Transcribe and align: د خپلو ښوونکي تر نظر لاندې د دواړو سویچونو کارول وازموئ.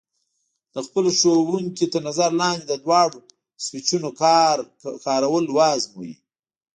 د 0.73 0.75
خپلو 0.85 1.09
ښوونکي 1.19 1.85
تر 1.93 2.01
نظر 2.07 2.29
لاندې 2.41 2.65
د 2.67 2.73
دواړو 2.83 3.19
سویچونو 3.65 4.09
کارول 5.05 5.45
وازموئ. 5.51 6.13